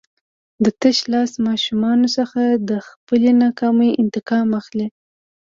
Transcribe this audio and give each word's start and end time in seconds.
د 0.63 0.65
تشلاس 0.81 1.31
ماشومانو 1.47 2.07
څخه 2.17 2.41
د 2.69 2.71
خپلې 2.87 3.31
ناکامۍ 3.41 3.89
انتقام 4.01 4.47
اخلي. 4.59 4.87